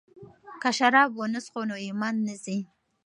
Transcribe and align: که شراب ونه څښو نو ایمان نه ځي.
که 0.61 0.69
شراب 0.77 1.09
ونه 1.17 1.39
څښو 1.45 1.61
نو 1.69 1.75
ایمان 1.85 2.15
نه 2.27 2.35
ځي. 2.43 2.59